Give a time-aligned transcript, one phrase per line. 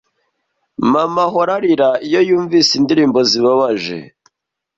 [0.91, 3.97] Mama ahora arira iyo yumvise indirimbo zibabaje.